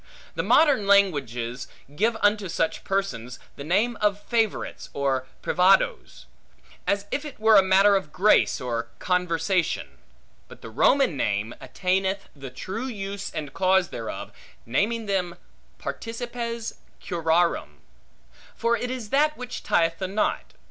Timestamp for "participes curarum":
15.77-17.81